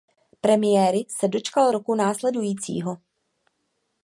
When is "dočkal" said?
1.27-1.71